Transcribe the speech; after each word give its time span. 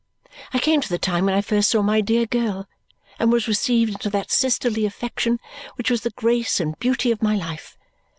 I 0.51 0.57
came 0.57 0.81
to 0.81 0.89
the 0.89 0.97
time 0.97 1.25
when 1.25 1.35
I 1.35 1.41
first 1.41 1.69
saw 1.69 1.83
my 1.83 2.01
dear 2.01 2.25
girl 2.25 2.67
and 3.19 3.31
was 3.31 3.47
received 3.47 3.91
into 3.91 4.09
that 4.09 4.31
sisterly 4.31 4.87
affection 4.87 5.39
which 5.75 5.91
was 5.91 6.01
the 6.01 6.09
grace 6.09 6.59
and 6.59 6.75
beauty 6.79 7.11
of 7.11 7.21
my 7.21 7.35
life. 7.35 7.77